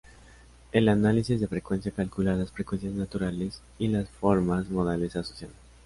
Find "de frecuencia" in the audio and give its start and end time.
1.39-1.91